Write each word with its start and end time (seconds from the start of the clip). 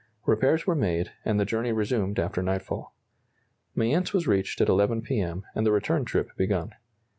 Repairs 0.25 0.65
were 0.65 0.73
made, 0.73 1.11
and 1.23 1.39
the 1.39 1.45
journey 1.45 1.71
resumed 1.71 2.17
after 2.17 2.41
nightfall. 2.41 2.95
Mayence 3.75 4.13
was 4.13 4.25
reached 4.25 4.59
at 4.59 4.67
11 4.67 5.03
P. 5.03 5.19
M., 5.21 5.45
and 5.53 5.63
the 5.63 5.71
return 5.71 6.05
trip 6.05 6.35
begun. 6.35 6.73